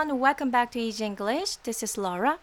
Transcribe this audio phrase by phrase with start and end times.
[0.00, 0.20] everyone.
[0.20, 1.56] Welcome back to Easy English.
[1.62, 2.38] This is Laura.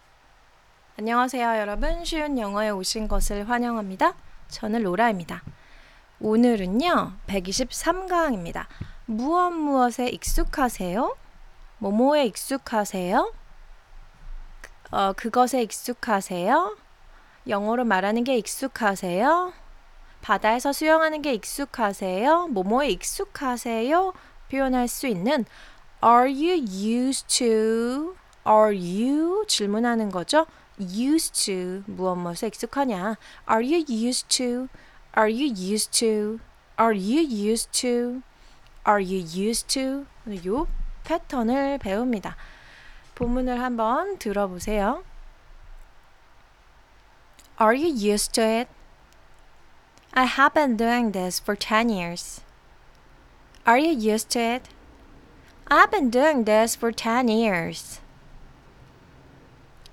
[0.98, 2.06] 안녕하세요, 여러분.
[2.06, 4.14] 쉬운 영어에 오신 것을 환영합니다.
[4.50, 5.42] 저는 로라입니다.
[6.20, 8.68] 오늘은요, 123강입니다.
[9.06, 11.16] 무엇 무엇에 익숙하세요?
[11.80, 13.34] 뭐뭐에 익숙하세요?
[14.92, 16.78] 어, 그것에 익숙하세요?
[17.48, 19.54] 영어로 말하는 게 익숙하세요?
[20.22, 22.48] 바다에서 수영하는 게 익숙하세요?
[22.50, 24.14] 뭐뭐에 익숙하세요?
[24.52, 25.46] 표현할 수 있는
[26.02, 28.16] Are you used to?
[28.46, 29.46] Are you?
[29.48, 30.46] 질문하는 거죠.
[30.80, 33.18] Used to 무엇 무엇에 익숙하냐?
[33.50, 34.68] Are you used to?
[35.18, 36.40] Are you used to?
[36.78, 38.22] Are you used to?
[38.86, 40.06] Are you used to?
[40.46, 40.68] 요
[41.04, 42.36] 패턴을 배웁니다.
[43.16, 45.04] 본문을 한번 들어보세요.
[47.60, 48.70] Are you used to it?
[50.14, 52.42] I have been doing this for 10 years.
[53.66, 54.77] Are you used to it?
[55.70, 58.00] I've been doing this for 10 years.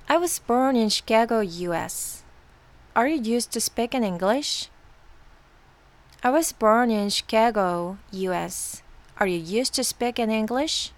[0.09, 2.23] I was born in Chicago, US.
[2.95, 4.69] Are you used to speaking English?
[6.23, 8.83] I was born in Chicago, US.
[9.19, 10.93] Are you used to speaking English?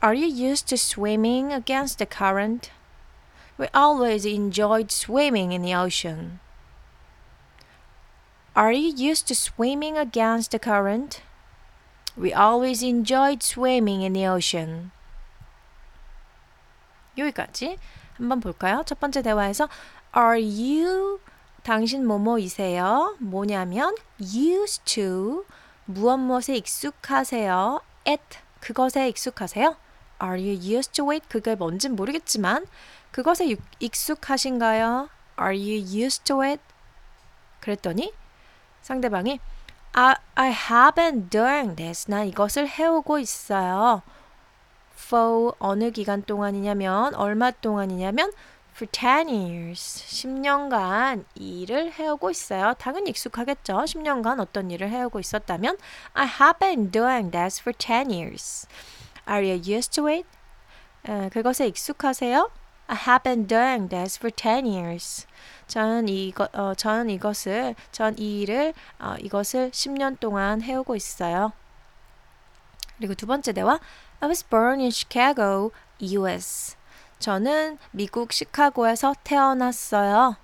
[0.00, 2.70] Are you used to swimming against the current?
[3.58, 6.40] We always enjoyed swimming in the ocean.
[8.56, 11.20] Are you used to swimming against the current?
[12.18, 14.90] We always enjoyed swimming in the ocean.
[17.16, 17.78] 여기까지
[18.16, 18.82] 한번 볼까요?
[18.84, 19.68] 첫 번째 대화에서
[20.16, 21.20] Are you
[21.62, 23.16] 당신 뭐뭐이세요?
[23.20, 25.44] 뭐냐면 used to
[25.84, 27.80] 무엇 무엇에 익숙하세요?
[28.06, 29.76] at 그것에 익숙하세요?
[30.20, 31.26] Are you used to it?
[31.28, 32.66] 그게 뭔진 모르겠지만
[33.12, 35.08] 그것에 익숙하신가요?
[35.40, 36.60] Are you used to it?
[37.60, 38.12] 그랬더니
[38.82, 39.38] 상대방이
[39.98, 42.08] I, I have been doing this.
[42.08, 44.02] 난 이것을 해오고 있어요.
[44.94, 48.30] For 어느 기간 동안이냐면 얼마 동안이냐면
[48.76, 50.04] for 10 years.
[50.06, 52.74] 10년간 일을 해오고 있어요.
[52.78, 53.72] 당연히 익숙하겠죠.
[53.72, 55.76] 10년간 어떤 일을 해오고 있었다면
[56.12, 58.68] I have been doing this for 10 years.
[59.28, 60.28] Are you used to it?
[61.08, 62.48] 에, 그것에 익숙하세요?
[62.90, 65.26] I have been doing this for 10 years.
[65.66, 71.52] 저는 이거 어, 저는 이것을 전 이 일을 어, 이것을 10년 동안 해오고 있어요.
[72.96, 73.78] 그리고 두 번째 대화
[74.20, 76.76] I was born in Chicago, US.
[77.18, 80.36] 저는 미국 시카고에서 태어났어요.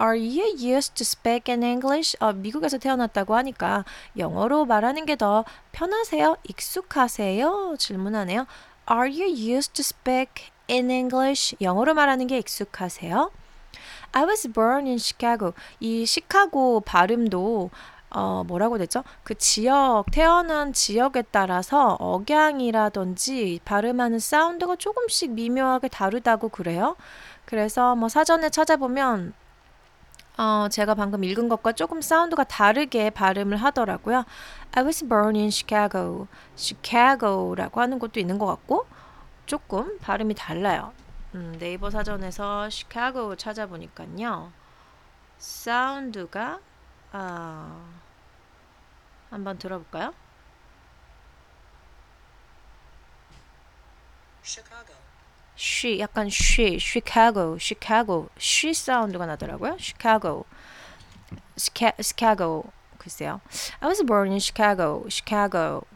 [0.00, 2.16] Are you used to speak in English?
[2.20, 3.84] 어, 미국에서 태어났다고 하니까
[4.16, 6.36] 영어로 말하는 게 더 편하세요?
[6.44, 7.76] 익숙하세요?
[7.78, 8.46] 질문하네요.
[8.90, 11.56] Are you used to speak in English?
[11.60, 13.30] 영어로 말하는 게 익숙하세요?
[14.12, 15.52] I was born in Chicago.
[15.80, 17.70] 이 시카고 발음도
[18.10, 19.02] 어, 뭐라고 되죠?
[19.24, 26.96] 그 지역, 태어난 지역에 따라서 억양이라든지 발음하는 사운드가 조금씩 미묘하게 다르다고 그래요.
[27.44, 29.34] 그래서 뭐 사전에 찾아보면
[30.36, 34.24] 어, 제가 방금 읽은 것과 조금 사운드가 다르게 발음을 하더라고요.
[34.72, 36.28] I was born in Chicago.
[36.56, 38.86] Chicago라고 하는 것도 있는 것 같고
[39.46, 40.92] 조금 발음이 달라요.
[41.34, 44.52] 음, 네이버 사전에서 시카고 찾아보니까요.
[45.38, 46.60] 사운드가
[47.12, 47.84] 아,
[49.30, 50.14] 한번 들어볼까요?
[54.42, 54.94] Chicago.
[55.56, 59.76] 쉬 약간 쉬 시카고 시카고 쉬 사운드가 나더라고요.
[59.78, 60.44] 시카고
[61.56, 63.40] 시카 시카고 글쎄요.
[63.80, 65.04] I was born in Chicago.
[65.08, 65.86] Chicago.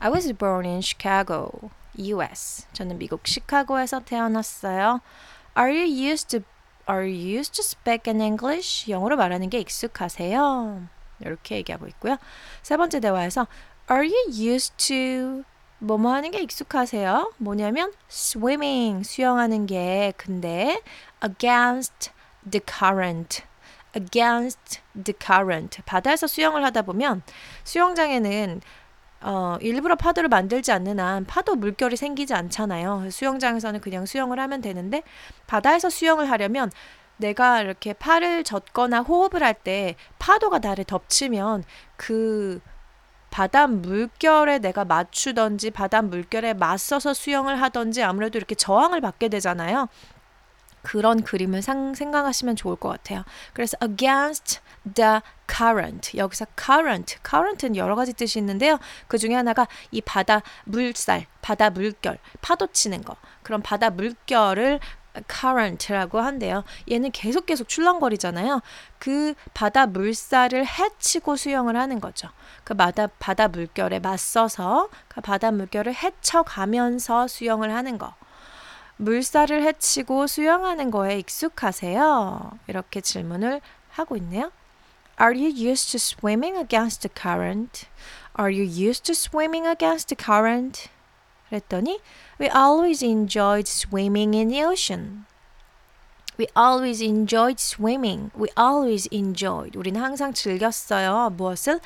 [0.00, 1.70] I was born in Chicago.
[1.98, 2.66] US.
[2.72, 5.00] 저는 미국 시카고에서 태어났어요.
[5.58, 6.44] Are you used to
[6.88, 8.88] Are you used to speak in English?
[8.88, 10.86] 영어로 말하는 게 익숙하세요?
[11.20, 12.16] 이렇게 얘기하고 있고요.
[12.62, 13.48] 세 번째 대화에서
[13.90, 15.42] Are you used to
[15.78, 17.32] 뭐뭐 하는 게 익숙하세요?
[17.38, 20.80] 뭐냐면 swimming 수영하는 게 근데
[21.24, 22.10] against
[22.48, 23.42] the current
[23.96, 27.22] against the current 바다에서 수영을 하다 보면
[27.64, 28.60] 수영장에는
[29.26, 33.10] 어, 일부러 파도를 만들지 않는 한 파도 물결이 생기지 않잖아요.
[33.10, 35.02] 수영장에서는 그냥 수영을 하면 되는데
[35.48, 36.70] 바다에서 수영을 하려면
[37.16, 41.64] 내가 이렇게 팔을 젓거나 호흡을 할 때 파도가 나를 덮치면
[41.96, 42.60] 그
[43.30, 49.88] 바다 물결에 내가 맞추던지 바다 물결에 맞서서 수영을 하던지 아무래도 이렇게 저항을 받게 되잖아요.
[50.82, 53.24] 그런 그림을 상, 생각하시면 좋을 것 같아요.
[53.52, 54.60] 그래서 against
[54.94, 58.78] the current 여기서 current current는 여러 가지 뜻이 있는데요.
[59.08, 64.80] 그 중에 하나가 이 바다 물살, 바다 물결, 파도 치는 거 그런 바다 물결을
[65.28, 66.64] current라고 한대요.
[66.90, 68.60] 얘는 계속 계속 출렁거리잖아요.
[68.98, 72.28] 그 바다 물살을 헤치고 수영을 하는 거죠.
[72.64, 78.14] 그 바다, 바다 물결에 맞서서 그 바다 물결을 헤쳐 가면서 수영을 하는 거.
[78.98, 82.50] 물살을 헤치고 수영하는 거에 익숙하세요?
[82.66, 83.60] 이렇게 질문을
[83.90, 84.50] 하고 있네요.
[85.17, 87.85] Are you used to swimming against the current?
[88.35, 90.89] Are you used to swimming against the current?
[91.49, 91.99] 그랬더니
[92.39, 95.25] We always enjoyed swimming in the ocean.
[96.39, 98.31] We always enjoyed swimming.
[98.35, 99.77] We always enjoyed.
[99.77, 101.29] 우리는 항상 즐겼어요.
[101.37, 101.79] 무엇을?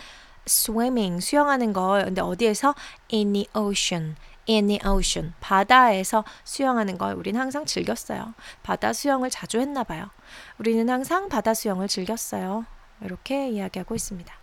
[0.47, 2.01] swimming, 수영하는 거.
[2.05, 2.73] 근데 어디에서?
[3.11, 4.15] in the ocean.
[4.47, 5.33] in the ocean.
[5.41, 8.33] 바다에서 수영하는 걸 우리는 항상 즐겼어요.
[8.63, 10.09] 바다 수영을 자주 했나 봐요.
[10.57, 12.65] 우리는 항상 바다 수영을 즐겼어요.
[13.02, 14.34] 이렇게 이야기하고 있습니다.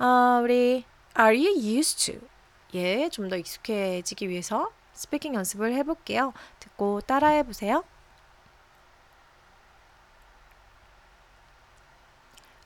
[0.00, 0.84] 어, 우리
[1.18, 2.28] are you used to?
[2.74, 6.32] 예, 좀 더 익숙해지기 위해서 스피킹 연습을 해볼게요.
[6.60, 7.84] 듣고 따라해 보세요.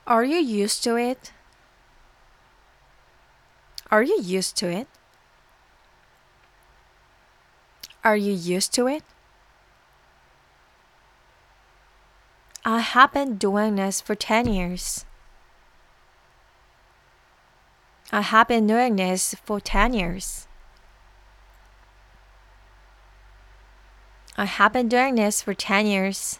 [0.09, 1.31] Are you used to it?
[3.91, 4.89] Are you used to it?
[8.03, 9.05] Are you used to it?
[12.69, 15.03] I have been doing this for 10 years.
[18.11, 20.47] I have been doing this for 10 years.
[24.37, 26.37] I have been doing this for 10 years.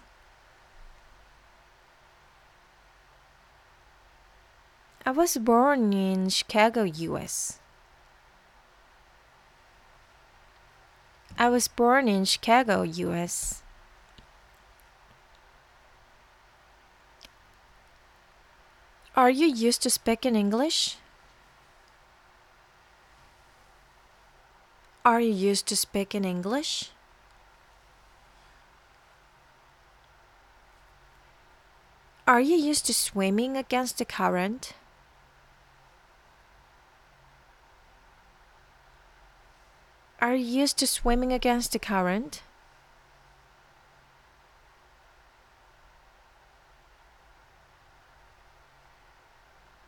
[5.07, 7.57] I was born in Chicago, US.
[11.39, 13.63] I was born in Chicago, US.
[19.19, 20.95] Are you used to speaking English?
[25.03, 26.91] Are you used to speaking English?
[32.25, 34.71] Are you used to swimming against the current?
[40.21, 42.41] Are you used to swimming against the current?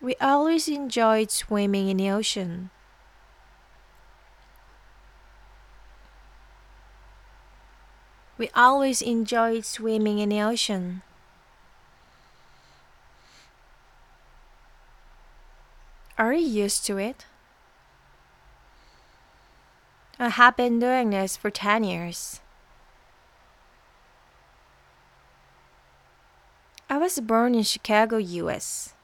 [0.01, 2.71] We always enjoyed swimming in the ocean.
[8.39, 11.03] We always enjoyed swimming in the ocean.
[16.18, 17.27] Are you used to it?
[20.18, 22.42] I have been doing this for 10 years.
[26.89, 28.95] I was born in Chicago, US.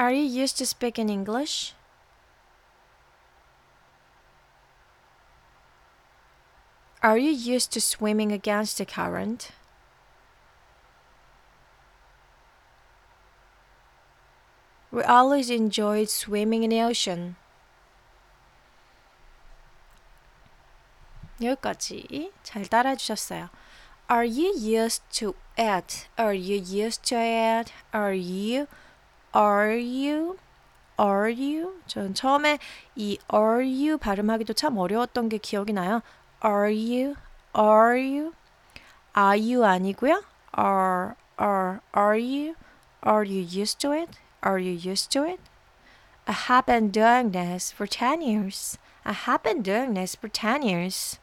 [0.00, 1.72] Are you used to speaking English?
[7.02, 9.52] Are you used to swimming against the current?
[14.90, 17.36] We always enjoyed swimming in the ocean.
[21.40, 23.50] 여기까지 잘 따라해 주셨어요.
[24.08, 26.08] Are you used to it?
[26.16, 27.72] Are you used to it?
[27.92, 28.68] Are you?
[29.34, 30.38] Are you?
[30.98, 31.82] Are you?
[31.86, 32.58] 전 처음에
[32.94, 36.02] 이 are you 발음하기도 참 어려웠던 게 기억이 나요.
[36.44, 37.16] Are you?
[37.56, 38.32] Are you?
[39.16, 40.22] Are you 아니고요.
[40.58, 42.54] Are, are, are you?
[43.02, 44.18] Are you used to it?
[44.42, 45.40] Are you used to it?
[46.26, 48.78] I have been doing this for 10 years.
[49.04, 51.18] I have been doing this for 10 years.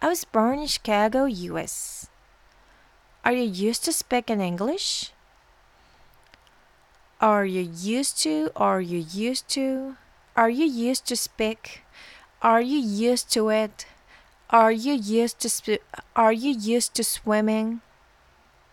[0.00, 2.08] I was born in Chicago, US.
[3.24, 5.12] Are you used to speaking English?
[7.21, 8.51] Are you used to?
[8.55, 9.95] Are you used to?
[10.35, 11.83] Are you used to speak?
[12.41, 13.85] Are you used to it?
[14.49, 15.83] Are you used to sp-
[16.15, 17.81] Are you used to swimming?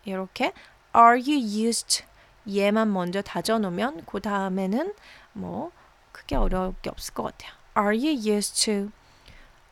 [0.04, 0.52] 이렇게
[0.94, 2.04] Are you used
[2.48, 4.92] 얘만 먼저 다져놓으면 그 다음에는
[5.34, 5.70] 뭐
[6.10, 7.52] 크게 어려울 게 없을 것 같아요.
[7.78, 8.90] Are you used to?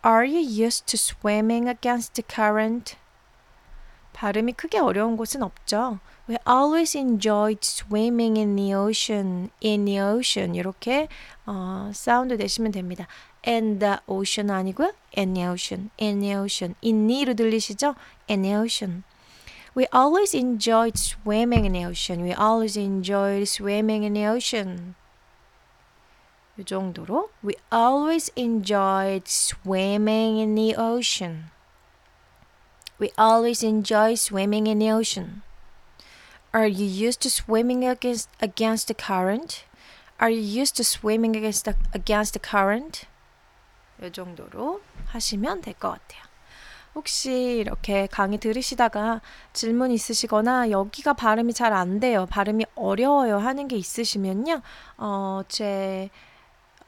[0.04, 2.96] Are you used to swimming against the current?
[4.12, 5.98] 발음이 크게 어려운 곳은 없죠.
[6.29, 11.07] We always enjoyed swimming in the ocean, in the ocean 이렇게
[11.45, 13.07] 어, 사운드 내시면 됩니다.
[13.47, 14.91] in the ocean 아니고요.
[15.15, 17.95] in the ocean, in the ocean, in the로 들리시죠?
[18.29, 19.03] in the ocean.
[19.75, 22.23] We always enjoyed swimming in the ocean.
[22.23, 24.95] We always enjoyed swimming in the ocean.
[26.57, 31.51] 이 정도로 We always enjoyed swimming in the ocean.
[32.97, 35.43] We always enjoy swimming in the ocean.
[36.52, 39.64] Are you used to swimming against against the current?
[40.18, 43.06] Are you used to swimming against the, against the current?
[44.02, 46.22] 이 정도로 하시면 될 것 같아요.
[46.94, 49.20] 혹시 이렇게 강의 들으시다가
[49.52, 52.26] 질문 있으시거나 여기가 발음이 잘 안 돼요.
[52.28, 54.60] 발음이 어려워요 하는 게 있으시면요.
[54.98, 56.10] 어, 제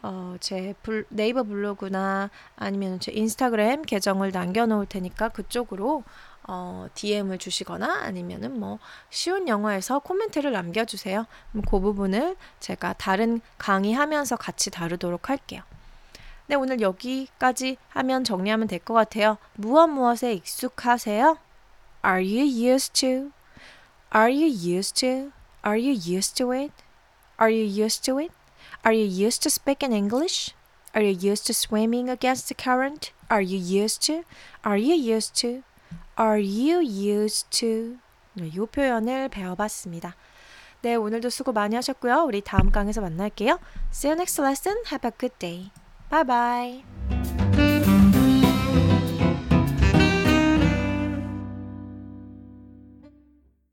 [0.03, 6.03] 어, 제 블, 네이버 블로그나 아니면 제 인스타그램 계정을 남겨놓을 테니까 그쪽으로
[6.49, 8.79] 어, DM을 주시거나 아니면은 뭐
[9.11, 11.27] 쉬운 영어에서 코멘트를 남겨주세요.
[11.69, 15.63] 그 부분을 제가 다른 강의하면서 같이 다루도록 할게요.
[16.47, 19.39] 네, 오늘 여기까지 하면 정리하면 될 것 같아요.
[19.55, 21.39] 무엇 무엇에 익숙하세요?
[22.05, 23.31] Are you used to?
[24.15, 25.31] Are you used to?
[25.65, 26.73] Are you used to it?
[27.41, 28.33] Are you used to it?
[28.85, 30.55] Are you used to speaking English?
[30.95, 33.13] Are you used to swimming against the current?
[33.31, 34.25] Are you used to?
[34.65, 35.63] Are you used to?
[36.19, 37.97] Are you used to?
[38.35, 40.17] 네, 이 표현을 배워봤습니다.
[40.83, 42.25] 네, 오늘도 수고 많이 하셨고요.
[42.25, 43.59] 우리 다음 강에서 만날게요.
[43.93, 44.77] See you next lesson.
[44.91, 45.71] Have a good day.
[46.11, 47.12] Bye bye.